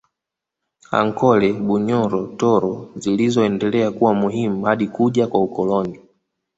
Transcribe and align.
Ankole 0.91 1.53
Bunyoro 1.53 2.27
Toro 2.37 2.83
zilizoendelea 2.97 3.91
kuwa 3.91 4.13
muhimu 4.13 4.65
hadi 4.65 4.87
kuja 4.87 5.27
kwa 5.27 5.39
ukoloni 5.43 5.99